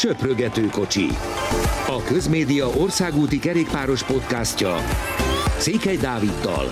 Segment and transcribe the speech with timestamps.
[0.00, 1.06] Söprögető kocsi.
[1.86, 4.76] A Közmédia országúti kerékpáros podcastja
[5.58, 6.66] Székely Dáviddal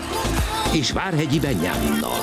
[0.75, 2.21] és Várhegyi Benyáminnal.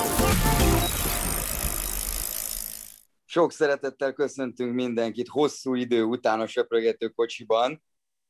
[3.26, 7.84] Sok szeretettel köszöntünk mindenkit hosszú idő után a Söprögető kocsiban.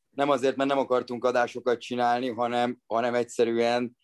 [0.09, 3.97] Nem azért, mert nem akartunk adásokat csinálni, hanem, hanem egyszerűen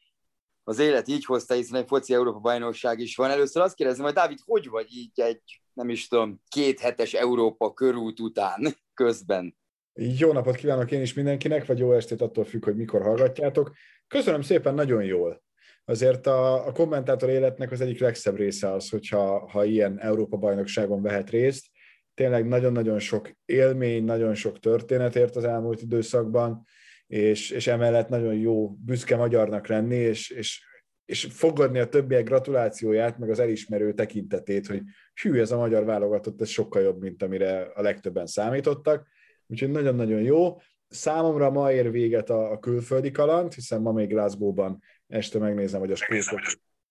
[0.64, 3.30] az élet így hozta, hiszen egy foci Európa bajnokság is van.
[3.30, 7.74] Először azt kérdezem, hogy Dávid, hogy vagy így egy, nem is tudom, két hetes Európa
[7.74, 9.56] körút után közben?
[9.94, 13.72] Jó napot kívánok én is mindenkinek, vagy jó estét attól függ, hogy mikor hallgatjátok.
[14.08, 15.44] Köszönöm szépen, nagyon jól.
[15.86, 21.30] Azért a, a kommentátor életnek az egyik legszebb része az, hogyha ha ilyen Európa-bajnokságon vehet
[21.30, 21.66] részt.
[22.14, 26.66] Tényleg nagyon-nagyon sok élmény, nagyon sok történet ért az elmúlt időszakban,
[27.08, 30.64] és, és emellett nagyon jó, büszke magyarnak lenni, és, és,
[31.12, 34.82] és fogadni a többiek gratulációját, meg az elismerő tekintetét, hogy
[35.22, 39.08] hű, ez a magyar válogatott, ez sokkal jobb, mint amire a legtöbben számítottak.
[39.48, 40.58] Úgyhogy nagyon-nagyon jó.
[40.88, 45.92] Számomra ma ér véget a, a külföldi kaland, hiszen ma még Glasgow-ban este megnézem, hogy
[45.92, 46.40] a skótok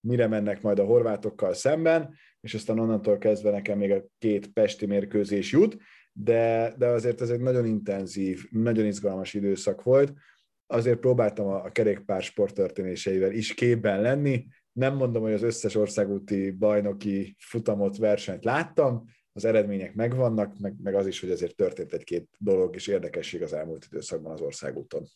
[0.00, 4.86] mire mennek majd a horvátokkal szemben, és aztán onnantól kezdve nekem még a két pesti
[4.86, 5.76] mérkőzés jut,
[6.12, 10.12] de, de azért ez egy nagyon intenzív, nagyon izgalmas időszak volt.
[10.70, 14.46] Azért próbáltam a, a kerékpár sporttörténéseivel is képben lenni.
[14.72, 20.94] Nem mondom, hogy az összes országúti bajnoki futamot, versenyt láttam, az eredmények megvannak, meg, meg
[20.94, 25.06] az is, hogy azért történt egy-két dolog és érdekesség az elmúlt időszakban az országúton.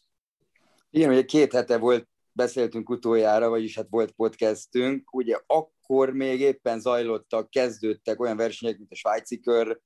[0.91, 6.81] Igen, ugye két hete volt, beszéltünk utoljára, vagyis hát volt podcastünk, ugye akkor még éppen
[6.81, 9.81] zajlottak, kezdődtek olyan versenyek, mint a svájci kör,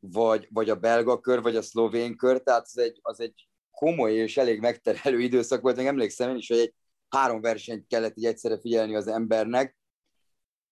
[0.00, 3.47] vagy, vagy a belga kör, vagy a szlovén kör, tehát az egy, az egy
[3.78, 5.76] komoly és elég megterhelő időszak volt.
[5.76, 6.74] Még emlékszem én is, hogy egy
[7.08, 9.76] három versenyt kellett így egyszerre figyelni az embernek,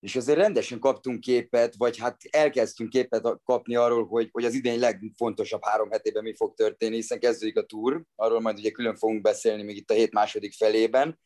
[0.00, 4.78] és azért rendesen kaptunk képet, vagy hát elkezdtünk képet kapni arról, hogy, hogy az idén
[4.78, 9.22] legfontosabb három hetében mi fog történni, hiszen kezdődik a túr, arról majd ugye külön fogunk
[9.22, 11.18] beszélni még itt a hét második felében,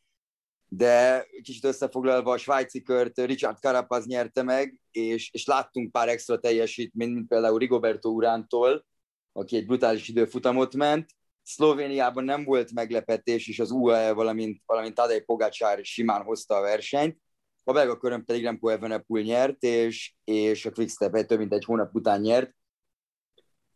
[0.67, 6.39] de kicsit összefoglalva a svájci kört Richard Carapaz nyerte meg, és, és láttunk pár extra
[6.39, 8.85] teljesítményt, mint például Rigoberto Urántól,
[9.31, 11.09] aki egy brutális időfutamot ment.
[11.51, 17.17] Szlovéniában nem volt meglepetés, és az UAE, valamint, valamint Tadej Pogacsár simán hozta a versenyt.
[17.63, 21.95] A belga körön pedig Remco Evenepoel nyert, és, és a Quickstep több mint egy hónap
[21.95, 22.55] után nyert.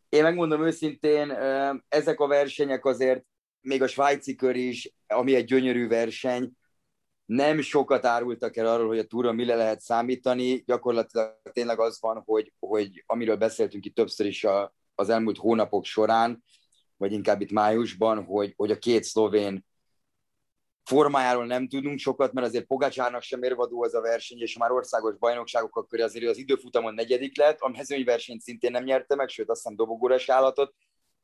[0.08, 1.30] Én megmondom őszintén,
[1.88, 3.24] ezek a versenyek azért,
[3.60, 6.52] még a svájci kör is, ami egy gyönyörű verseny,
[7.24, 10.62] nem sokat árultak el arról, hogy a túra mire lehet számítani.
[10.66, 15.84] Gyakorlatilag tényleg az van, hogy, hogy amiről beszéltünk itt többször is a, az elmúlt hónapok
[15.84, 16.44] során,
[16.96, 19.64] vagy inkább itt májusban, hogy, hogy a két szlovén
[20.84, 25.16] formájáról nem tudunk sokat, mert azért Pogácsárnak sem érvadó az a verseny, és már országos
[25.16, 29.62] bajnokságok akkor azért az időfutamon negyedik lett, a mezőnyversenyt szintén nem nyerte meg, sőt azt
[29.62, 30.74] hiszem dobogóra állatot,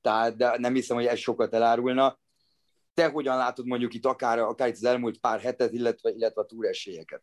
[0.01, 2.19] tehát de nem hiszem, hogy ez sokat elárulna.
[2.95, 6.47] Te hogyan látod mondjuk itt akár, akár itt az elmúlt pár hetet, illetve, illetve a
[6.47, 7.21] túresélyeket?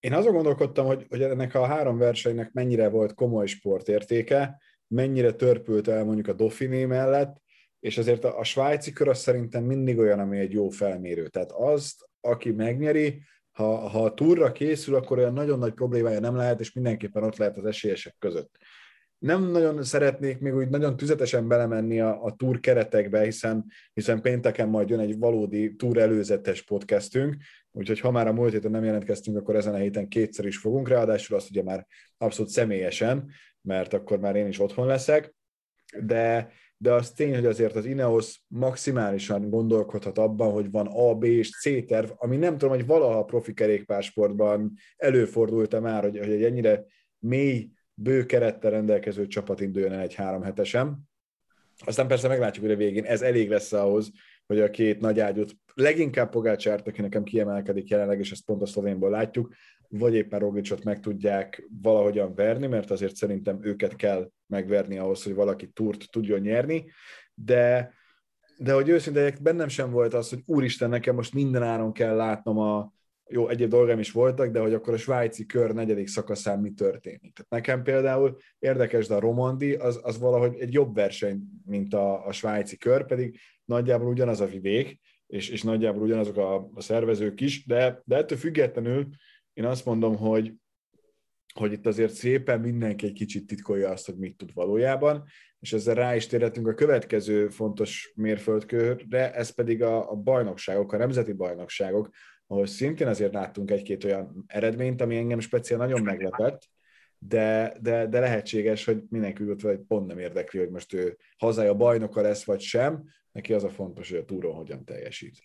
[0.00, 5.88] Én azon gondolkodtam, hogy, hogy ennek a három versenynek mennyire volt komoly sportértéke, mennyire törpült
[5.88, 7.42] el mondjuk a Dauphiné mellett,
[7.84, 11.28] és azért a, a svájci kör az szerintem mindig olyan, ami egy jó felmérő.
[11.28, 13.22] Tehát azt, aki megnyeri,
[13.52, 17.36] ha, ha a túrra készül, akkor olyan nagyon nagy problémája nem lehet, és mindenképpen ott
[17.36, 18.58] lehet az esélyesek között
[19.24, 24.68] nem nagyon szeretnék még úgy nagyon tüzetesen belemenni a, a túr keretekbe, hiszen, hiszen pénteken
[24.68, 27.36] majd jön egy valódi túr előzetes podcastünk,
[27.70, 30.88] úgyhogy ha már a múlt héten nem jelentkeztünk, akkor ezen a héten kétszer is fogunk,
[30.88, 31.86] ráadásul azt ugye már
[32.18, 33.30] abszolút személyesen,
[33.60, 35.34] mert akkor már én is otthon leszek,
[36.00, 41.24] de, de az tény, hogy azért az Ineos maximálisan gondolkodhat abban, hogy van A, B
[41.24, 46.30] és C terv, ami nem tudom, hogy valaha a profi kerékpársportban előfordult-e már, hogy, hogy
[46.30, 46.84] egy ennyire
[47.18, 50.98] mély bő kerettel rendelkező csapat induljon el egy három hetesen.
[51.84, 54.10] Aztán persze meglátjuk, hogy a végén ez elég lesz ahhoz,
[54.46, 58.66] hogy a két nagy ágyút, leginkább Pogácsárt, aki nekem kiemelkedik jelenleg, és ezt pont a
[58.66, 59.54] szlovénból látjuk,
[59.88, 65.34] vagy éppen Roglicot meg tudják valahogyan verni, mert azért szerintem őket kell megverni ahhoz, hogy
[65.34, 66.84] valaki túrt tudjon nyerni,
[67.34, 67.92] de,
[68.58, 72.58] de hogy őszintén bennem sem volt az, hogy úristen, nekem most minden áron kell látnom
[72.58, 72.92] a,
[73.28, 77.32] jó, egyéb dolgám is voltak, de hogy akkor a svájci kör negyedik szakaszán mi történik.
[77.32, 82.26] Tehát nekem például érdekes, de a Romandi az, az valahogy egy jobb verseny, mint a,
[82.26, 87.40] a svájci kör, pedig nagyjából ugyanaz a vidék, és, és nagyjából ugyanazok a, a szervezők
[87.40, 89.08] is, de, de ettől függetlenül
[89.52, 90.52] én azt mondom, hogy,
[91.58, 95.24] hogy itt azért szépen mindenki egy kicsit titkolja azt, hogy mit tud valójában,
[95.60, 100.96] és ezzel rá is térhetünk a következő fontos mérföldkörre, ez pedig a, a bajnokságok, a
[100.96, 102.08] nemzeti bajnokságok,
[102.46, 106.68] ahol szintén azért láttunk egy-két olyan eredményt, ami engem speciál nagyon meglepett,
[107.18, 112.20] de, de, de lehetséges, hogy mindenki hogy pont nem érdekli, hogy most ő hazája bajnoka
[112.20, 115.38] lesz, vagy sem, neki az a fontos, hogy a túron hogyan teljesít.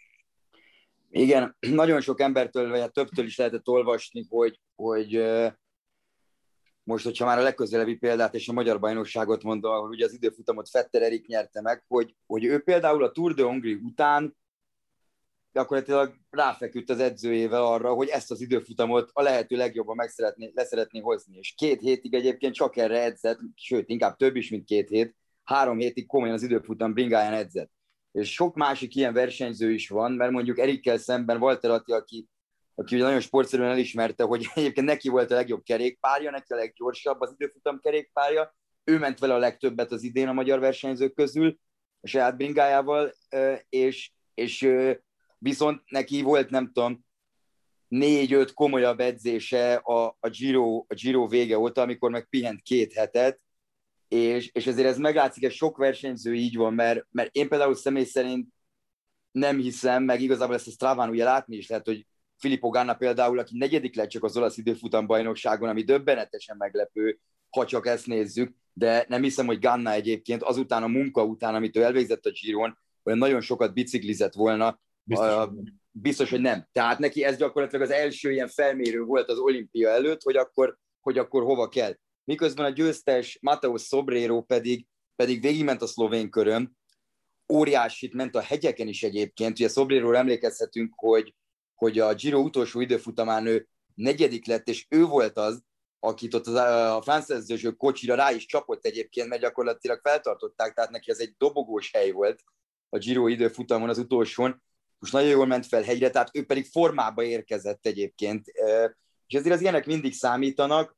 [1.09, 5.23] Igen, nagyon sok embertől, vagy hát többtől is lehetett olvasni, hogy, hogy
[6.89, 10.69] most, hogyha már a legközelebbi példát és a magyar bajnokságot mondom, ahol ugye az időfutamot
[10.69, 14.37] Fetter Erik nyerte meg, hogy, hogy ő például a Tour de Hongrie után
[15.51, 20.99] gyakorlatilag ráfeküdt az edzőjével arra, hogy ezt az időfutamot a lehető legjobban meg szeretné, leszeretné
[20.99, 21.37] hozni.
[21.37, 25.77] És két hétig egyébként csak erre edzett, sőt, inkább több is, mint két hét, három
[25.77, 27.71] hétig komolyan az időfutam bringáján edzett.
[28.11, 32.27] És sok másik ilyen versenyző is van, mert mondjuk Erikkel szemben Walter Atti, aki,
[32.79, 37.21] aki ugye nagyon sportszerűen elismerte, hogy egyébként neki volt a legjobb kerékpárja, neki a leggyorsabb
[37.21, 41.57] az időfutam kerékpárja, ő ment vele a legtöbbet az idén a magyar versenyzők közül,
[42.01, 43.13] a saját bringájával,
[43.69, 44.69] és, és
[45.37, 47.05] viszont neki volt, nem tudom,
[47.87, 53.39] négy-öt komolyabb edzése a, a, Giro, a Giro vége óta, amikor meg pihent két hetet,
[54.07, 58.03] és, és ezért ez meglátszik, hogy sok versenyző így van, mert, mert én például személy
[58.03, 58.47] szerint
[59.31, 62.05] nem hiszem, meg igazából ezt a Stráván ugye látni is lehet, hogy
[62.39, 67.19] Filippo Ganna például, aki negyedik lett csak az olasz időfutam bajnokságon, ami döbbenetesen meglepő,
[67.49, 71.77] ha csak ezt nézzük, de nem hiszem, hogy Ganna egyébként azután a munka után, amit
[71.77, 75.53] ő elvégzett a Giron, olyan nagyon sokat biciklizett volna, Biztos, uh,
[75.91, 76.67] biztos, hogy nem.
[76.71, 81.17] Tehát neki ez gyakorlatilag az első ilyen felmérő volt az olimpia előtt, hogy akkor, hogy
[81.17, 81.95] akkor hova kell.
[82.23, 84.85] Miközben a győztes Mateus Sobrero pedig,
[85.15, 86.71] pedig végigment a szlovén köröm,
[87.53, 89.59] óriásit ment a hegyeken is egyébként.
[89.59, 91.33] Ugye Sobrero emlékezhetünk, hogy,
[91.79, 95.63] hogy a Giro utolsó időfutamán ő negyedik lett, és ő volt az,
[95.99, 101.19] akit ott a francia kocsira rá is csapott egyébként, mert gyakorlatilag feltartották, tehát neki ez
[101.19, 102.43] egy dobogós hely volt
[102.89, 104.63] a Giro időfutamon az utolsón,
[104.99, 108.47] most nagyon jól ment fel hegyre, tehát ő pedig formába érkezett egyébként.
[109.27, 110.97] És ezért az ilyenek mindig számítanak,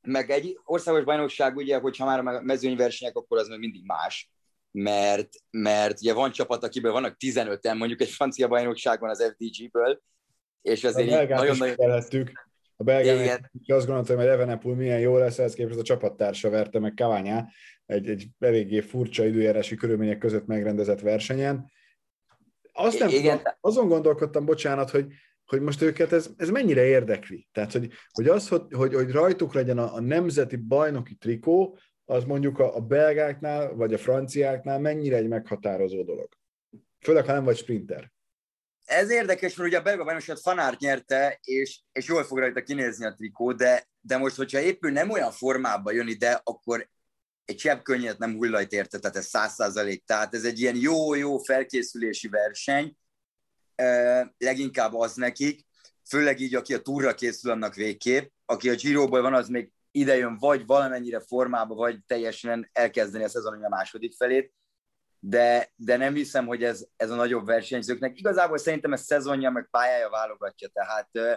[0.00, 4.30] meg egy országos bajnokság, ugye, hogyha már a mezőnyversenyek, akkor az még mindig más,
[4.70, 10.00] mert, mert ugye van csapat, akiből vannak 15-en, mondjuk egy francia bajnokságban az FDG-ből,
[10.62, 12.16] és azért nagyon nagyon...
[12.76, 16.94] A belgák azt gondoltam, hogy Evenepul milyen jó lesz, ez képest a csapattársa verte meg
[16.94, 17.46] Kaványá
[17.86, 21.70] egy, egy eléggé furcsa időjárási körülmények között megrendezett versenyen,
[22.72, 23.36] azt nem Igen.
[23.36, 25.06] Tudom, azon gondolkodtam, bocsánat, hogy,
[25.44, 27.48] hogy most őket ez, ez mennyire érdekli.
[27.52, 31.78] Tehát, hogy, hogy az, hogy, hogy, hogy rajtuk legyen a, a nemzeti bajnoki trikó,
[32.10, 36.28] az mondjuk a, a belgáknál, vagy a franciáknál mennyire egy meghatározó dolog.
[37.00, 38.12] Főleg, ha nem vagy sprinter.
[38.84, 43.06] Ez érdekes, mert ugye a belga bajnokságot Fanárt nyerte, és, és jól fog rajta kinézni
[43.06, 46.88] a trikó, de, de most, hogyha éppen nem olyan formában jön ide, akkor
[47.44, 50.04] egy csepp könnyet nem hullajt érte, tehát ez száz százalék.
[50.04, 52.96] Tehát ez egy ilyen jó-jó felkészülési verseny,
[54.38, 55.66] leginkább az nekik,
[56.08, 58.30] főleg így, aki a túra készül, annak végképp.
[58.44, 63.64] Aki a Giroból van, az még idejön vagy valamennyire formába, vagy teljesen elkezdeni a szezon
[63.64, 64.52] a második felét,
[65.18, 68.18] de, de nem hiszem, hogy ez, ez a nagyobb versenyzőknek.
[68.18, 71.32] Igazából szerintem ez szezonja, meg pályája válogatja, tehát uh,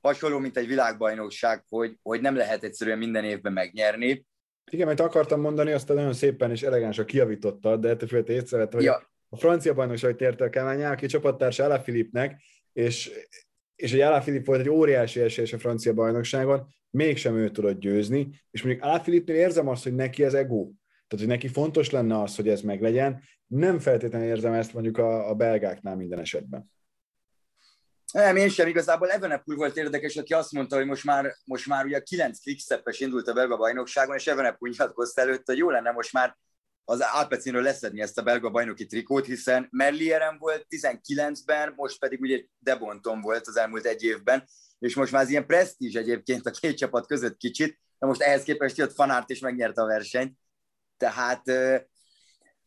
[0.00, 4.26] hasonló, mint egy világbajnokság, hogy, hogy nem lehet egyszerűen minden évben megnyerni,
[4.70, 8.84] igen, mert akartam mondani, azt nagyon szépen és elegánsan kiavította, de ettől félre észrevette, hogy
[8.84, 9.12] ja.
[9.28, 12.40] a francia bajnokság térte a Kemányá, aki csapattárs Alá Filipnek,
[12.72, 13.10] és,
[13.74, 18.42] és egy Alá Filip volt egy óriási esélyes a francia bajnokságon, mégsem ő tudott győzni,
[18.50, 20.70] és mondjuk Alá Filipnél érzem azt, hogy neki ez ego.
[21.06, 23.22] Tehát, hogy neki fontos lenne az, hogy ez meglegyen.
[23.46, 26.72] Nem feltétlenül érzem ezt mondjuk a, a belgáknál minden esetben.
[28.12, 28.68] Nem, én sem.
[28.68, 32.88] Igazából Evenepul volt érdekes, aki azt mondta, hogy most már, most már ugye 9 quickstep
[32.98, 36.36] indult a belga bajnokságon, és Evenepul nyilatkozta előtt, hogy jó lenne most már
[36.84, 42.44] az Alpecinről leszedni ezt a belga bajnoki trikót, hiszen Merlieren volt 19-ben, most pedig ugye
[42.58, 44.44] Debonton volt az elmúlt egy évben,
[44.78, 48.42] és most már az ilyen presztízs egyébként a két csapat között kicsit, de most ehhez
[48.42, 50.38] képest jött Fanárt és megnyerte a versenyt.
[50.96, 51.42] Tehát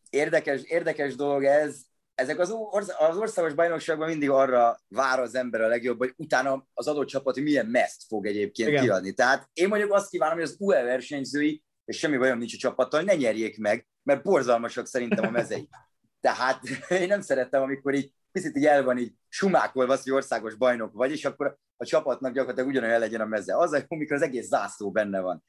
[0.09, 1.81] érdekes, érdekes dolog ez,
[2.15, 6.67] ezek az, orsz- az országos bajnokságban mindig arra vár az ember a legjobb, hogy utána
[6.73, 8.83] az adott csapat milyen meszt fog egyébként Igen.
[8.83, 9.13] kiadni.
[9.13, 13.01] Tehát én mondjuk azt kívánom, hogy az UE versenyzői, és semmi bajom nincs a csapattal,
[13.01, 15.69] ne nyerjék meg, mert borzalmasak szerintem a mezei.
[16.19, 20.93] Tehát én nem szerettem, amikor így picit így el van így sumákolva hogy országos bajnok
[20.93, 23.57] vagy, és akkor a csapatnak gyakorlatilag ugyanolyan legyen a meze.
[23.57, 25.43] Az, amikor az egész zászló benne van.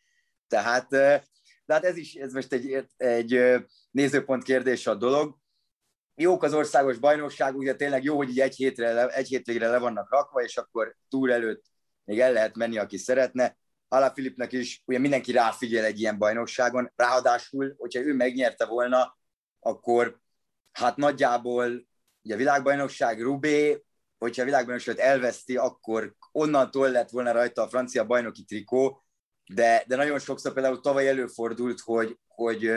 [0.49, 5.39] Tehát, de hát ez is, ez most egy, egy nézőpont kérdése a dolog
[6.21, 10.11] jók az országos bajnokság, ugye tényleg jó, hogy így egy, hétre, egy hétvégre le vannak
[10.11, 11.65] rakva, és akkor túl előtt
[12.05, 13.57] még el lehet menni, aki szeretne.
[13.89, 19.19] Alá Filipnek is ugye mindenki ráfigyel egy ilyen bajnokságon, ráadásul, hogyha ő megnyerte volna,
[19.61, 20.21] akkor
[20.73, 21.87] hát nagyjából
[22.23, 23.85] ugye a világbajnokság Rubé,
[24.19, 29.05] hogyha a világbajnokságot elveszti, akkor onnantól lett volna rajta a francia bajnoki trikó,
[29.55, 32.71] de, de nagyon sokszor például tavaly előfordult, hogy, hogy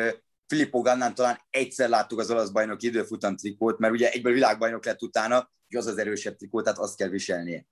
[0.48, 5.02] Filippo Gannán talán egyszer láttuk az olasz bajnok időfutam trikót, mert ugye egyből világbajnok lett
[5.02, 7.66] utána, és az az erősebb trikó, tehát azt kell viselnie.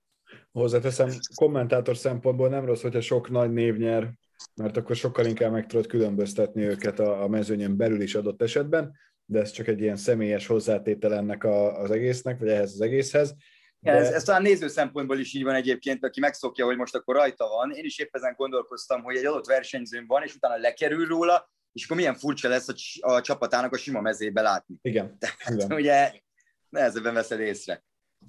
[0.52, 4.12] Hozzáteszem, kommentátor szempontból nem rossz, hogyha sok nagy név nyer,
[4.54, 8.92] mert akkor sokkal inkább meg tudod különböztetni őket a, a mezőnyen belül is adott esetben,
[9.24, 13.34] de ez csak egy ilyen személyes hozzátétel ennek az egésznek, vagy ehhez az egészhez.
[13.80, 13.92] De...
[13.92, 17.48] ez, ez talán néző szempontból is így van egyébként, aki megszokja, hogy most akkor rajta
[17.48, 17.70] van.
[17.70, 21.84] Én is épp ezen gondolkoztam, hogy egy adott versenyzőn van, és utána lekerül róla, és
[21.84, 22.74] akkor milyen furcsa lesz a,
[23.12, 24.74] a csapatának a sima mezébe látni.
[24.82, 25.16] Igen.
[25.18, 25.72] Tehát Igen.
[25.72, 26.12] ugye
[26.68, 27.84] nehezebben veszed észre.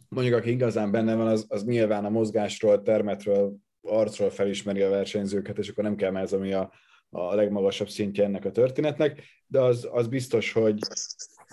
[0.10, 5.58] Mondjuk, aki igazán benne van, az, az nyilván a mozgásról, termetről, arcról felismeri a versenyzőket,
[5.58, 6.74] és akkor nem kell ez, ami a,
[7.10, 10.80] a legmagasabb szintje ennek a történetnek, de az, az biztos, hogy,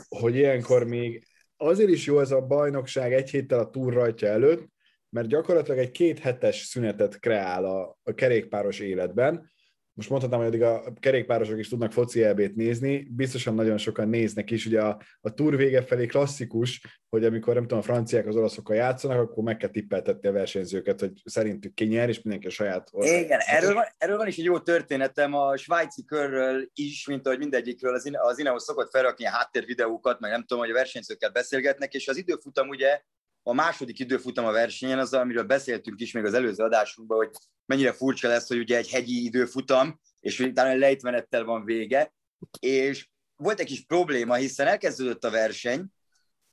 [0.09, 1.27] hogy ilyenkor még
[1.59, 4.69] azért is jó ez a bajnokság egy héttel a túr rajtja előtt,
[5.11, 9.51] mert gyakorlatilag egy két hetes szünetet kreál a, a kerékpáros életben,
[9.99, 14.51] most mondhatnám, hogy addig a kerékpárosok is tudnak foci elbét nézni, biztosan nagyon sokan néznek
[14.51, 18.37] is, ugye a, a túr vége felé klasszikus, hogy amikor nem tudom, a franciák az
[18.37, 22.51] olaszokkal játszanak, akkor meg kell tippeltetni a versenyzőket, hogy szerintük ki nyer, és mindenki a
[22.51, 23.21] saját ország.
[23.21, 27.39] Igen, erről van, erről van is egy jó történetem a svájci körről is, mint ahogy
[27.39, 31.95] mindegyikről az, az Ineos szokott felrakni a háttérvideókat, meg nem tudom, hogy a versenyzőkkel beszélgetnek,
[31.95, 33.01] és az időfutam ugye
[33.49, 37.31] a második időfutam a versenyen, az, amiről beszéltünk is még az előző adásunkban, hogy
[37.67, 42.13] mennyire furcsa lesz, hogy ugye egy hegyi időfutam, és utána lejtmenettel van vége,
[42.61, 45.87] és volt egy kis probléma, hiszen elkezdődött a verseny,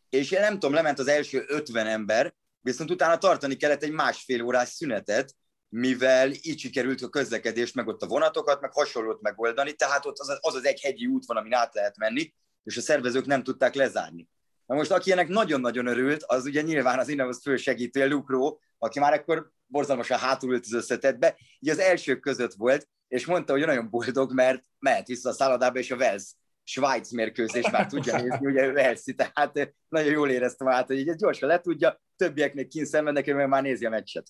[0.09, 4.41] és én nem tudom, lement az első 50 ember, viszont utána tartani kellett egy másfél
[4.41, 5.35] órás szünetet,
[5.69, 10.29] mivel így sikerült a közlekedést, meg ott a vonatokat, meg hasonlót megoldani, tehát ott az
[10.29, 12.33] az, az egy hegyi út van, amin át lehet menni,
[12.63, 14.29] és a szervezők nem tudták lezárni.
[14.65, 19.13] Na most, aki ennek nagyon-nagyon örült, az ugye nyilván az Ineos fősegítő, Lukró, aki már
[19.13, 24.33] akkor borzalmasan hátulült az összetetbe, így az elsők között volt, és mondta, hogy nagyon boldog,
[24.33, 26.35] mert mehet vissza a szállodába, és a Vels
[26.67, 31.49] Svájc mérkőzés már tudja nézni, ugye Velszi, tehát nagyon jól éreztem át, hogy így gyorsan
[31.49, 34.27] le tudja, többiek még kint szenvednek, mert már nézi a meccset.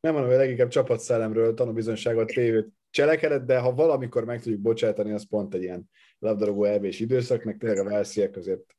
[0.00, 5.28] nem mondom, hogy leginkább csapatszellemről tanúbizonyságot tévőt cselekedett, de ha valamikor meg tudjuk bocsátani, az
[5.28, 8.74] pont egy ilyen labdarúgó elvés időszak, meg tényleg a Velsziek azért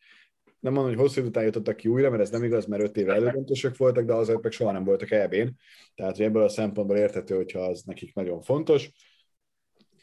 [0.59, 3.13] nem mondom, hogy hosszú után jutottak ki újra, mert ez nem igaz, mert öt éve
[3.13, 5.49] elődöntősök voltak, de azért meg soha nem voltak EB-n.
[5.95, 8.91] Tehát, hogy ebből a szempontból érthető, hogyha az nekik nagyon fontos.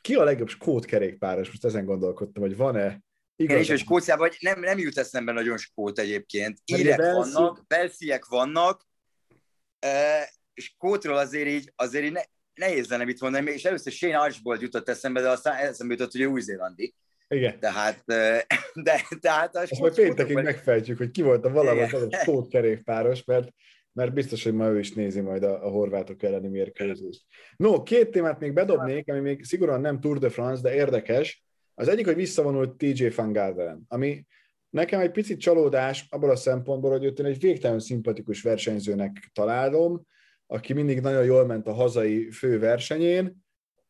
[0.01, 1.49] Ki a legjobb skót kerékpáros?
[1.49, 3.03] Most ezen gondolkodtam, hogy van-e
[3.37, 3.59] Igaz.
[3.59, 6.59] És a Skóciában nem, nem jut eszembe nagyon skót egyébként.
[6.65, 8.87] Írek vannak, belfiek vannak,
[9.79, 12.23] e, skótról azért így, azért így ne,
[12.55, 16.23] nehéz lenne mit mondani, és először Shane Archbold jutott eszembe, de aztán eszembe jutott, hogy
[16.23, 16.95] új-zélandi.
[17.29, 17.59] Igen.
[17.61, 18.03] Tehát,
[18.75, 19.57] de, tehát...
[19.57, 23.49] Ezt majd péntekig megfejtjük, hogy ki volt a valahol az a skót kerékpáros, mert,
[23.93, 27.25] mert biztos, hogy ma ő is nézi majd a, a horvátok elleni mérkőzést.
[27.57, 31.45] No, két témát még bedobnék, ami még szigorúan nem Tour de France, de érdekes.
[31.75, 34.27] Az egyik, hogy visszavonult TJ Van Garderen, ami
[34.71, 40.07] nekem egy picit csalódás abból a szempontból, hogy őt én egy végtelenül szimpatikus versenyzőnek találom,
[40.47, 43.44] aki mindig nagyon jól ment a hazai főversenyén,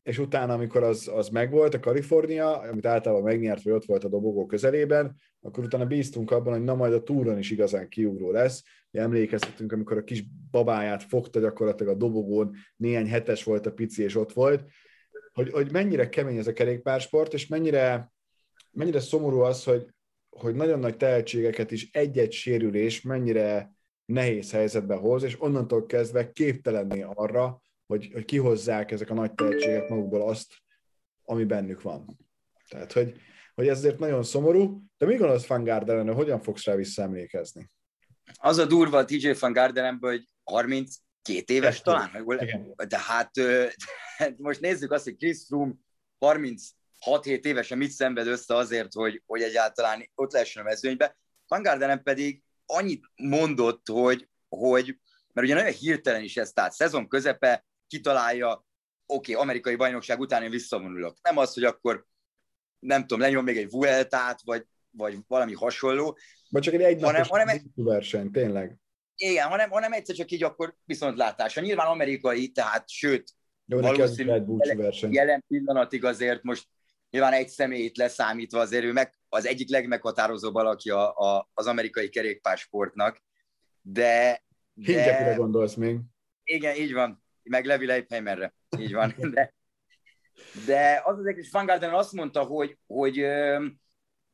[0.04, 4.08] és utána, amikor az, az megvolt, a Kalifornia, amit általában megnyert, vagy ott volt a
[4.08, 8.62] dobogó közelében, akkor utána bíztunk abban, hogy na majd a túron is igazán kiugró lesz.
[8.90, 14.02] Mi emlékezhetünk, amikor a kis babáját fogta gyakorlatilag a dobogón, néhány hetes volt a pici,
[14.02, 14.64] és ott volt,
[15.32, 18.12] hogy, hogy mennyire kemény ez a kerékpársport, és mennyire,
[18.70, 19.86] mennyire szomorú az, hogy,
[20.28, 23.72] hogy nagyon nagy tehetségeket is egy-egy sérülés mennyire
[24.04, 29.88] nehéz helyzetbe hoz, és onnantól kezdve képtelenné arra, hogy, hogy kihozzák ezek a nagy tehetségek
[29.88, 30.54] magukból azt,
[31.24, 32.18] ami bennük van.
[32.68, 33.16] Tehát, hogy,
[33.54, 37.70] hogy ez azért nagyon szomorú, de mi gondolsz Van Garderen, hogyan fogsz rá visszaemlékezni?
[38.32, 42.74] Az a durva a TJ Van Gardenenből, hogy 32 éves talán, Igen.
[42.88, 43.30] de hát
[44.36, 45.72] most nézzük azt, hogy Chris Froome
[46.20, 51.16] 36-7 évesen mit szenved össze azért, hogy, hogy egyáltalán ott lehessen a mezőnybe.
[51.46, 54.98] Van Gardenen pedig annyit mondott, hogy, hogy
[55.32, 58.66] mert ugye nagyon hirtelen is ez, tehát szezon közepe, kitalálja,
[59.06, 61.16] oké, okay, amerikai bajnokság után én visszavonulok.
[61.22, 62.06] Nem az, hogy akkor
[62.78, 66.18] nem tudom, lenyom még egy Vueltát, vagy, vagy valami hasonló.
[66.50, 68.78] Vagy csak egy egynapos hanem, hanem, verseny, tényleg.
[69.16, 71.60] Igen, hanem, hanem egyszer csak így akkor viszontlátása.
[71.60, 73.32] Nyilván amerikai, tehát sőt,
[73.66, 76.68] Jó, valószínűleg jelen, jelen pillanatig azért most
[77.10, 82.08] nyilván egy személyt leszámítva azért ő meg, az egyik legmeghatározóbb alakja a, a, az amerikai
[82.08, 83.22] kerékpársportnak,
[83.80, 84.44] de...
[84.74, 85.34] de...
[85.36, 85.98] gondolsz még.
[86.44, 88.54] Igen, így van meg Levi Leipheimerre.
[88.78, 89.14] Így van.
[89.30, 89.54] De,
[90.66, 93.66] de az az és Van Gardner azt mondta, hogy, hogy ö,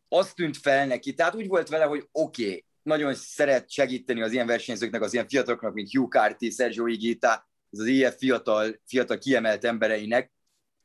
[0.08, 4.32] azt tűnt fel neki, tehát úgy volt vele, hogy oké, okay, nagyon szeret segíteni az
[4.32, 9.64] ilyen versenyzőknek, az ilyen fiataloknak, mint Hugh Carty, Sergio Igita, az IF fiatal, fiatal kiemelt
[9.64, 10.32] embereinek,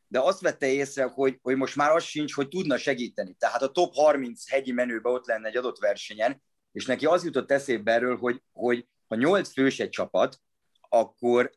[0.07, 3.33] de azt vette észre, hogy, hogy most már az sincs, hogy tudna segíteni.
[3.33, 7.51] Tehát a top 30 hegyi menőben ott lenne egy adott versenyen, és neki az jutott
[7.51, 10.39] eszébe erről, hogy, hogy ha 8 fős egy csapat,
[10.89, 11.51] akkor,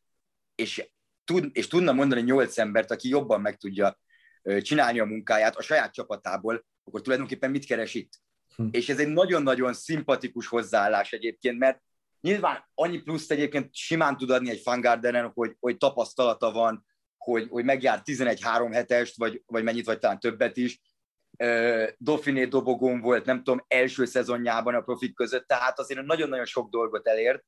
[0.58, 0.90] és,
[1.24, 3.98] tud, és tudna mondani 8 embert, aki jobban meg tudja
[4.60, 8.12] csinálni a munkáját a saját csapatából, akkor tulajdonképpen mit keres itt?
[8.56, 8.66] Hm.
[8.70, 11.82] És ez egy nagyon-nagyon szimpatikus hozzáállás egyébként, mert
[12.20, 16.86] nyilván annyi pluszt egyébként simán tud adni egy Fangardenen, hogy, hogy tapasztalata van,
[17.16, 20.80] hogy, hogy megjár 11-3 hetest, vagy, vagy mennyit, vagy talán többet is.
[21.98, 27.06] Dauphiné dobogón volt, nem tudom, első szezonjában a profik között, tehát azért nagyon-nagyon sok dolgot
[27.06, 27.44] elért.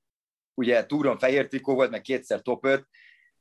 [0.61, 2.89] Ugye túron fehér trikó volt, meg kétszer top 5,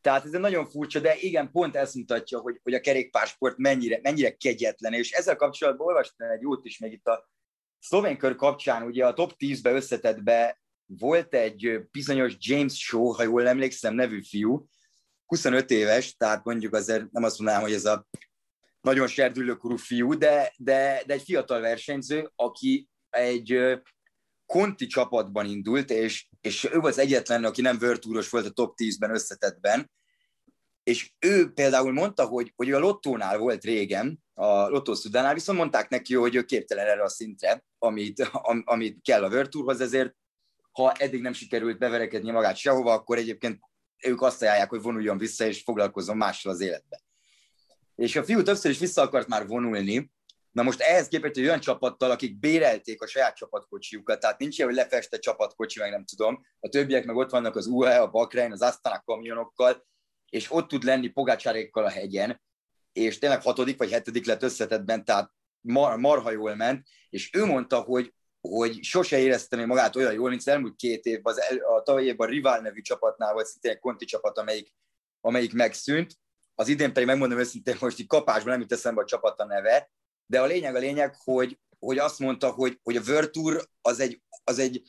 [0.01, 4.35] tehát ez nagyon furcsa, de igen, pont ezt mutatja, hogy, hogy a kerékpársport mennyire, mennyire
[4.35, 7.29] kegyetlen, és ezzel kapcsolatban olvastam egy jót is még itt a
[7.79, 13.47] szlovén kör kapcsán, ugye a top 10-be összetettbe volt egy bizonyos James Shaw, ha jól
[13.47, 14.65] emlékszem, nevű fiú,
[15.25, 18.07] 25 éves, tehát mondjuk azért nem azt mondanám, hogy ez a
[18.81, 23.79] nagyon serdülőkorú fiú, de, de, de egy fiatal versenyző, aki egy
[24.45, 29.13] konti csapatban indult, és, és ő az egyetlen, aki nem vörtúros volt a top 10-ben
[29.13, 29.91] összetettben,
[30.83, 35.89] és ő például mondta, hogy, hogy a lottónál volt régen, a lottó Szudánál, viszont mondták
[35.89, 40.15] neki, hogy ő képtelen erre a szintre, amit, am, amit kell a Virtualhoz, ezért
[40.71, 43.59] ha eddig nem sikerült beverekedni magát sehova, akkor egyébként
[44.03, 47.01] ők azt ajánlják, hogy vonuljon vissza, és foglalkozzon mással az életbe.
[47.95, 50.11] És a fiú többször is vissza akart már vonulni,
[50.51, 54.69] Na most ehhez képest egy olyan csapattal, akik bérelték a saját csapatkocsiukat, tehát nincs ilyen,
[54.69, 58.51] hogy lefestett csapatkocsi, meg nem tudom, a többiek meg ott vannak az UE, a Bakrein,
[58.51, 59.87] az Astana kamionokkal,
[60.29, 62.41] és ott tud lenni pogácsárékkal a hegyen,
[62.91, 67.79] és tényleg hatodik vagy hetedik lett összetettben, tehát mar, marha jól ment, és ő mondta,
[67.79, 71.81] hogy, hogy sose érezte magát olyan jól, mint az elmúlt két évben, az el, a
[71.81, 74.73] tavalyi évben a Rival nevű csapatnál volt szintén egy konti csapat, amelyik,
[75.21, 76.13] amelyik megszűnt,
[76.55, 79.91] az idén pedig megmondom őszintén, most így kapásban nem jut eszembe a csapat a neve,
[80.29, 83.99] de a lényeg a lényeg, hogy, hogy azt mondta, hogy, hogy a World Tour az
[83.99, 84.81] egy, az egy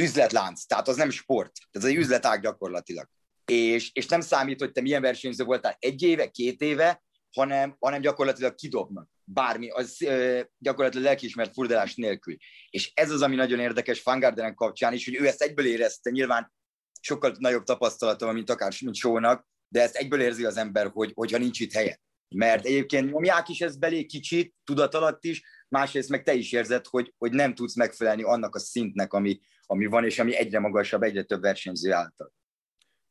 [0.00, 3.08] üzletlánc, tehát az nem sport, ez egy üzletág gyakorlatilag.
[3.44, 8.00] És, és nem számít, hogy te milyen versenyző voltál egy éve, két éve, hanem, hanem
[8.00, 12.36] gyakorlatilag kidobnak bármi, az ö, gyakorlatilag lelkiismert furdalás nélkül.
[12.70, 16.52] És ez az, ami nagyon érdekes Fangardenen kapcsán is, hogy ő ezt egyből érezte, nyilván
[17.00, 21.12] sokkal nagyobb tapasztalata van, mint akár mint Sónak, de ezt egyből érzi az ember, hogy,
[21.14, 22.00] hogyha nincs itt helye.
[22.34, 26.86] Mert egyébként nyomják is ezt belé kicsit, tudat alatt is, másrészt meg te is érzed,
[26.86, 31.02] hogy, hogy nem tudsz megfelelni annak a szintnek, ami, ami van, és ami egyre magasabb,
[31.02, 32.32] egyre több versenyző által.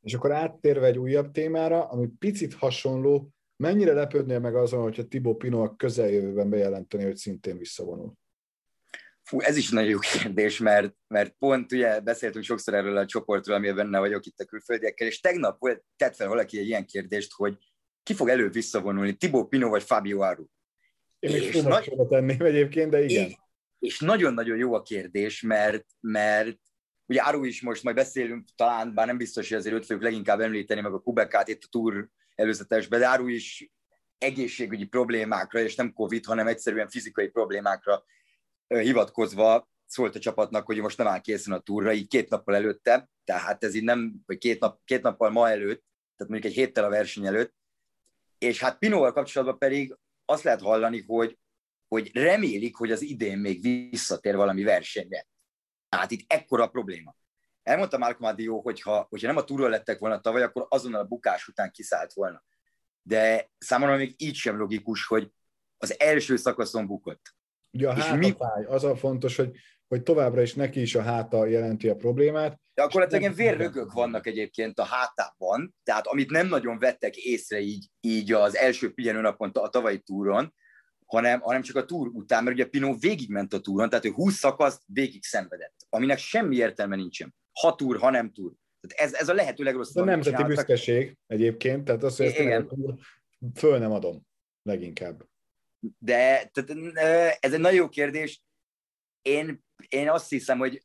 [0.01, 5.35] És akkor áttérve egy újabb témára, ami picit hasonló, mennyire lepődnél meg azon, hogyha Tibó
[5.35, 8.13] Pino a közeljövőben bejelenteni, hogy szintén visszavonul?
[9.23, 13.55] Fú, ez is nagyon jó kérdés, mert, mert pont ugye beszéltünk sokszor erről a csoportról,
[13.55, 17.33] amiben benne vagyok itt a külföldiekkel, és tegnap volt, tett fel valaki egy ilyen kérdést,
[17.33, 17.57] hogy
[18.07, 20.45] ki fog előbb visszavonulni, Tibó Pino vagy Fabio Aru?
[21.19, 21.93] Én is és nagy...
[22.09, 23.25] tenném egyébként, de igen.
[23.25, 23.35] És,
[23.79, 26.57] és nagyon-nagyon jó a kérdés, mert, mert
[27.05, 30.39] ugye Aru is most majd beszélünk, talán, bár nem biztos, hogy azért őt fogjuk leginkább
[30.39, 33.71] említeni, meg a Kubekát itt a túr előzetesben, de Aru is
[34.17, 38.03] egészségügyi problémákra, és nem Covid, hanem egyszerűen fizikai problémákra
[38.67, 43.09] hivatkozva szólt a csapatnak, hogy most nem áll készen a túra, így két nappal előtte,
[43.23, 45.83] tehát ez így nem, vagy két, nap, két nappal ma előtt,
[46.15, 47.55] tehát mondjuk egy héttel a verseny előtt,
[48.37, 51.37] és hát Pinóval kapcsolatban pedig azt lehet hallani, hogy,
[51.87, 55.27] hogy remélik, hogy az idén még visszatér valami versenyre.
[55.89, 57.15] Tehát itt ekkora a probléma.
[57.63, 61.07] Elmondta Mark Madio, hogy ha, hogyha nem a túról lettek volna tavaly, akkor azonnal a
[61.07, 62.43] bukás után kiszállt volna.
[63.01, 65.31] De számomra még így sem logikus, hogy
[65.77, 67.35] az első szakaszon bukott.
[67.71, 68.65] Ugye a hátafáj, mi...
[68.65, 72.59] az a fontos, hogy hogy továbbra is neki is a háta jelenti a problémát.
[72.73, 77.85] De akkor ilyen vérrögök vannak egyébként a hátában, tehát amit nem nagyon vettek észre így,
[78.01, 80.53] így az első pihenőnapon a tavalyi túron,
[81.05, 84.35] hanem, hanem csak a túr után, mert ugye Pino végigment a túron, tehát ő 20
[84.35, 87.35] szakaszt végig szenvedett, aminek semmi értelme nincsen.
[87.61, 88.53] Ha túr, ha nem túr.
[88.81, 90.03] Tehát ez, ez a lehető legrosszabb.
[90.03, 92.61] A nemzeti büszkeség egyébként, tehát azt, hogy ezt Igen.
[92.61, 92.93] a túr,
[93.55, 94.27] föl nem adom
[94.63, 95.23] leginkább.
[95.97, 96.69] De tehát,
[97.39, 98.41] ez egy nagyon jó kérdés.
[99.21, 100.81] Én én azt hiszem, hogy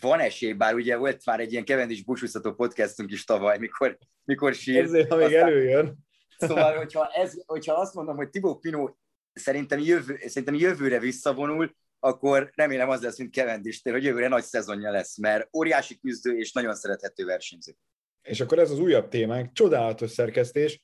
[0.00, 4.54] van esély, bár ugye volt már egy ilyen kevendis busúszató podcastunk is tavaly, mikor, mikor
[4.54, 4.82] sír.
[4.82, 5.98] Ezért, ha még aztán, előjön.
[6.38, 8.94] Szóval, hogyha, ez, hogyha azt mondom, hogy Tibó Pino
[9.32, 14.90] szerintem, jövő, szerintem jövőre visszavonul, akkor remélem az lesz, mint Kevendistél, hogy jövőre nagy szezonja
[14.90, 17.72] lesz, mert óriási küzdő és nagyon szerethető versenyző.
[18.22, 20.82] És akkor ez az újabb témánk, csodálatos szerkesztés,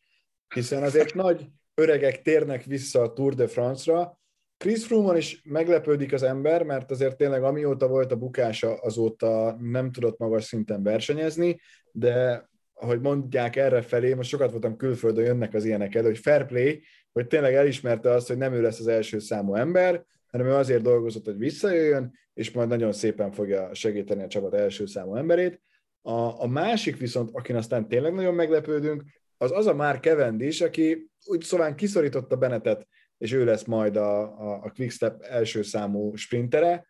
[0.54, 4.19] hiszen azért nagy öregek térnek vissza a Tour de France-ra,
[4.60, 9.92] Chris froome is meglepődik az ember, mert azért tényleg amióta volt a bukása, azóta nem
[9.92, 11.60] tudott magas szinten versenyezni,
[11.92, 16.46] de ahogy mondják erre felé, most sokat voltam külföldön, jönnek az ilyenek elő, hogy fair
[16.46, 20.54] play, hogy tényleg elismerte azt, hogy nem ő lesz az első számú ember, hanem ő
[20.54, 25.62] azért dolgozott, hogy visszajöjjön, és majd nagyon szépen fogja segíteni a csapat első számú emberét.
[26.02, 29.02] A, a másik viszont, akin aztán tényleg nagyon meglepődünk,
[29.36, 32.86] az az a már Cavendish, aki úgy szóval kiszorította Benetet,
[33.20, 36.86] és ő lesz majd a, a, a Quickstep első számú sprintere,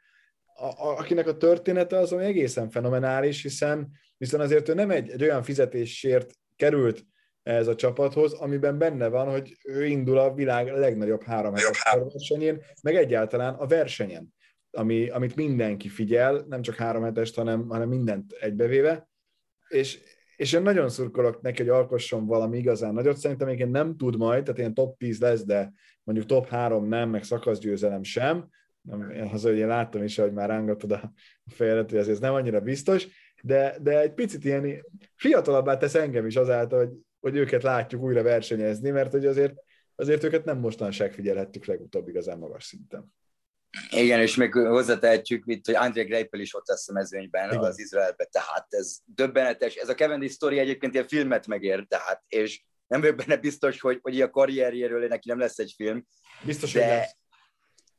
[0.55, 5.11] a, a, akinek a története az ami egészen fenomenális, hiszen, hiszen azért ő nem egy,
[5.11, 7.05] egy olyan fizetésért került
[7.43, 11.55] ez a csapathoz, amiben benne van, hogy ő indul a világ legnagyobb három.
[12.09, 14.35] versenyén, meg egyáltalán a versenyen,
[14.71, 19.09] ami, amit mindenki figyel, nem csak három hetest, hanem, hanem mindent egybevéve,
[19.69, 19.99] és,
[20.41, 23.17] és én nagyon szurkolok neki, hogy alkosson valami igazán nagyot.
[23.17, 25.73] Szerintem még nem tud majd, tehát ilyen top 10 lesz, de
[26.03, 28.49] mondjuk top 3 nem, meg szakaszgyőzelem sem.
[28.81, 31.13] Nem, az, hogy én láttam is, hogy már rángatod a
[31.47, 33.07] fejedet, hogy ez nem annyira biztos,
[33.43, 38.23] de, de egy picit ilyen fiatalabbá tesz engem is azáltal, hogy, hogy őket látjuk újra
[38.23, 39.55] versenyezni, mert hogy azért,
[39.95, 43.13] azért őket nem mostanság figyelhettük legutóbb igazán magas szinten.
[43.91, 47.65] Igen, és még hozzátehetjük, mint, hogy André Greipel is ott lesz a mezőnyben Igen.
[47.65, 49.75] az Izraelbe, tehát ez döbbenetes.
[49.75, 53.99] Ez a Cavendish sztori egyébként ilyen filmet megér, tehát, és nem vagyok benne biztos, hogy,
[54.03, 56.07] hogy a karrierjéről neki nem lesz egy film.
[56.45, 57.17] Biztos, de hogy lesz.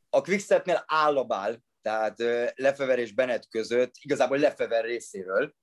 [0.10, 2.20] A Quickstepnél állabál, tehát
[2.56, 5.54] Lefever és Bennett között, igazából Lefever részéről,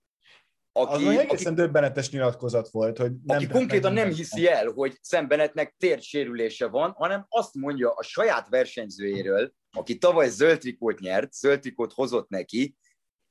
[0.72, 4.66] aki, az egészen aki, döbbenetes nyilatkozat volt, hogy nem, aki konkrétan nem, nem hiszi el,
[4.66, 10.98] hogy Sam Bennettnek térsérülése van, hanem azt mondja a saját versenyzőjéről, aki tavaly zöld trikót
[10.98, 12.76] nyert, zöld trikót hozott neki,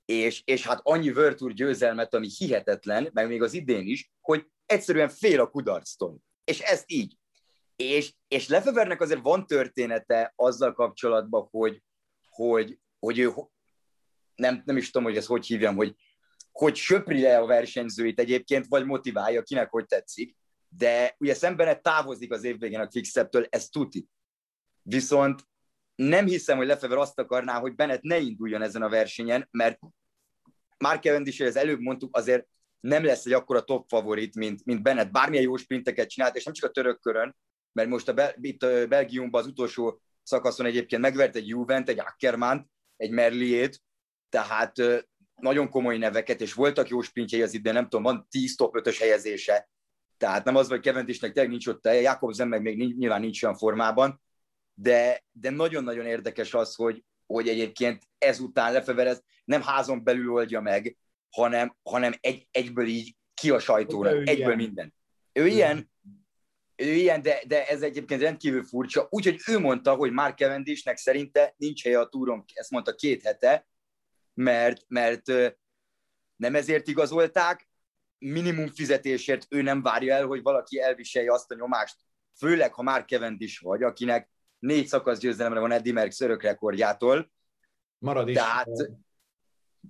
[0.06, 4.47] és, és hát annyi World Tour győzelmet, ami hihetetlen, meg még az idén is, hogy
[4.65, 6.17] egyszerűen fél a kudarctól.
[6.43, 7.17] És ezt így.
[7.76, 11.84] És, és Lefevernek azért van története azzal kapcsolatban, hogy,
[12.30, 13.32] hogy, hogy ő
[14.36, 15.95] nem, nem is tudom, hogy ezt hogy hívjam, hogy,
[16.52, 20.36] hogy söpri le a versenyzőit egyébként, vagy motiválja, kinek hogy tetszik,
[20.69, 24.08] de ugye szemben távozik az évvégén a Quickstep-től, ez tuti.
[24.82, 25.47] Viszont
[25.97, 29.79] nem hiszem, hogy Lefever azt akarná, hogy Bennett ne induljon ezen a versenyen, mert
[30.77, 32.47] Mark Cavendish, az előbb mondtuk, azért
[32.79, 35.12] nem lesz egy akkora top favorit, mint, mint Bennett.
[35.12, 37.36] Bármilyen jó sprinteket csinált, és nem csak a török körön,
[37.71, 41.99] mert most a Bel- itt a Belgiumban az utolsó szakaszon egyébként megvert egy Juvent, egy
[41.99, 42.60] Ackermann,
[42.97, 43.81] egy Merliét,
[44.29, 44.73] tehát
[45.36, 48.95] nagyon komoly neveket, és voltak jó sprintjei az idén, nem tudom, van 10 top 5-ös
[48.99, 49.69] helyezése,
[50.17, 54.21] tehát nem az, hogy Keventésnek tényleg nincs ott Jakobsen meg még nyilván nincs olyan formában,
[54.79, 60.97] de, de nagyon-nagyon érdekes az, hogy, hogy egyébként ezután Lefever nem házon belül oldja meg,
[61.29, 64.55] hanem, hanem egy, egyből így ki a sajtóra, egyből ilyen.
[64.55, 64.93] minden.
[65.33, 65.91] Ő ilyen,
[66.75, 69.07] ő ilyen, de, de ez egyébként rendkívül furcsa.
[69.09, 73.67] Úgyhogy ő mondta, hogy Mark Cavendishnek szerinte nincs helye a túron, ezt mondta két hete,
[74.33, 75.27] mert, mert
[76.35, 77.69] nem ezért igazolták,
[78.17, 81.95] minimum fizetésért ő nem várja el, hogy valaki elviselje azt a nyomást,
[82.37, 87.31] főleg, ha már Cavendish vagy, akinek négy szakasz győzelemre van Eddie Merckx örök rekordjától.
[87.97, 88.35] Marad is.
[88.35, 88.69] Tehát,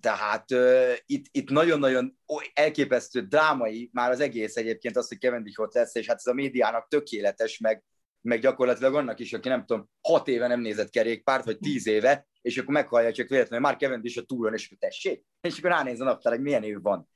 [0.01, 2.19] tehát uh, itt, itt nagyon-nagyon
[2.53, 6.33] elképesztő drámai már az egész egyébként az, hogy Cavendish ott lesz, és hát ez a
[6.33, 7.83] médiának tökéletes, meg,
[8.21, 12.27] meg gyakorlatilag annak is, aki nem tudom, hat éve nem nézett kerékpárt, vagy tíz éve,
[12.41, 16.01] és akkor meghallja csak véletlenül, már Cavendish a túron, és akkor tessék, és akkor ránéz
[16.01, 17.09] a naptár, hogy milyen év van.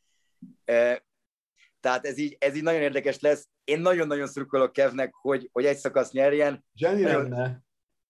[0.71, 0.95] Uh,
[1.79, 3.49] tehát ez így, ez így nagyon érdekes lesz.
[3.63, 6.65] Én nagyon-nagyon szurkolok Kevnek, hogy, hogy egy szakasz nyerjen.
[6.75, 7.63] Zseni lenne.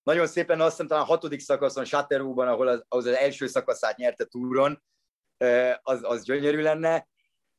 [0.04, 3.98] Nagyon szépen azt hiszem talán a hatodik szakaszon, Chateauban, ahol az, az, az első szakaszát
[3.98, 4.84] nyerte túron,
[5.82, 7.08] az, az gyönyörű lenne.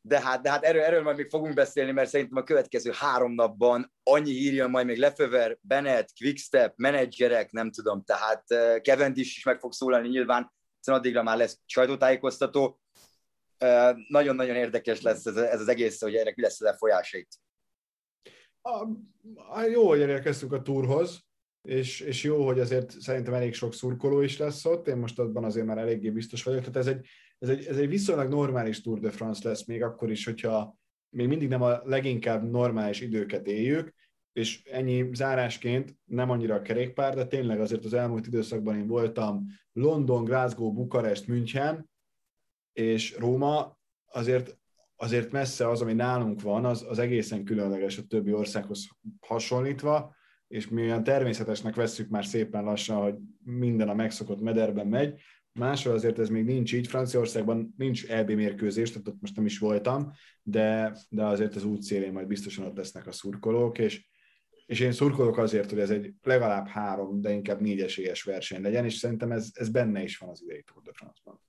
[0.05, 3.33] De hát, de hát erről, erről majd még fogunk beszélni, mert szerintem a következő három
[3.33, 8.45] napban annyi írja majd még Lefever, Bennett, Quickstep, menedzserek, nem tudom, tehát
[8.81, 12.81] Kevin is meg fog szólalni nyilván, hiszen addigra már lesz sajtótájékoztató,
[14.09, 17.29] nagyon-nagyon érdekes lesz ez, ez az egész, hogy ennek mi lesz a lefolyásait.
[18.63, 18.87] A,
[19.35, 21.25] a, jó, hogy elérkeztünk a túrhoz,
[21.63, 25.45] és, és jó, hogy azért szerintem elég sok szurkoló is lesz ott, én most abban
[25.45, 27.07] azért már eléggé biztos vagyok, tehát ez egy,
[27.39, 30.77] ez egy, ez egy viszonylag normális Tour de France lesz, még akkor is, hogyha
[31.09, 33.95] még mindig nem a leginkább normális időket éljük,
[34.33, 39.47] és ennyi zárásként nem annyira a kerékpár, de tényleg azért az elmúlt időszakban én voltam
[39.73, 41.91] London, Glasgow, Bukarest, München,
[42.73, 44.59] és Róma azért,
[45.03, 48.89] azért messze az, ami nálunk van, az, az egészen különleges a többi országhoz
[49.21, 50.15] hasonlítva,
[50.49, 55.21] és mi olyan természetesnek vesszük már szépen lassan, hogy minden a megszokott mederben megy,
[55.53, 59.59] máshol azért ez még nincs így, Franciaországban nincs EB mérkőzés, tehát ott most nem is
[59.59, 60.13] voltam,
[60.43, 64.07] de, de azért az útszélén majd biztosan ott lesznek a szurkolók, és,
[64.67, 68.85] és én szurkolok azért, hogy ez egy legalább három, de inkább négy esélyes verseny legyen,
[68.85, 71.41] és szerintem ez, ez benne is van az idei Tour de France-ban.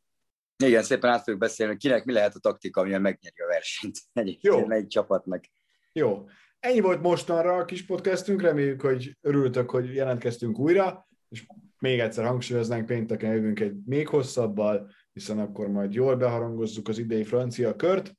[0.57, 3.99] Igen, szépen át fogjuk beszélni, kinek mi lehet a taktika, amivel megnyeri a versenyt.
[4.13, 4.69] Egyébként Jó.
[4.69, 5.43] egy csapatnak.
[5.91, 6.27] Jó.
[6.59, 11.45] Ennyi volt mostanra a kis podcastünk, reméljük, hogy örültök, hogy jelentkeztünk újra, és
[11.79, 17.23] még egyszer hangsúlyoznánk, pénteken jövünk egy még hosszabbal, hiszen akkor majd jól beharangozzuk az idei
[17.23, 18.15] francia kört.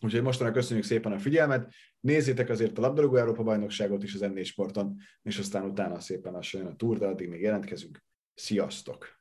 [0.00, 4.44] Úgyhogy mostanra köszönjük szépen a figyelmet, nézzétek azért a labdarúgó Európa bajnokságot is az ND
[4.44, 8.04] Sporton, és aztán utána szépen lassan a túr, de addig még jelentkezünk.
[8.34, 9.20] Sziasztok!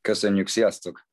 [0.00, 1.09] Köszönjük, sziasztok!